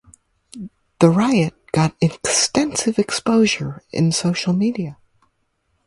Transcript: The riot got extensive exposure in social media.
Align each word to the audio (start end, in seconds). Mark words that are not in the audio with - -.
The 0.99 1.11
riot 1.11 1.53
got 1.73 1.95
extensive 2.01 2.97
exposure 2.97 3.83
in 3.91 4.11
social 4.11 4.51
media. 4.51 4.97